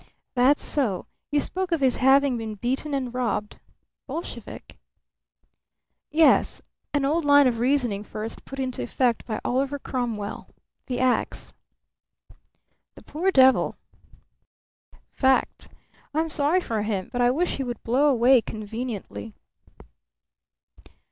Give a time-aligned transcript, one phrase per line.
[0.33, 1.05] "That's so.
[1.29, 3.59] You spoke of his having been beaten and robbed.
[4.07, 4.79] Bolshevik?"
[6.09, 6.59] "Yes.
[6.91, 10.47] An old line of reasoning first put into effect by Oliver Cromwell.
[10.87, 11.53] The axe."
[12.95, 13.75] "The poor devil!"
[15.11, 15.67] "Fact.
[16.15, 19.35] I'm sorry for him, but I wish he would blow away conveniently."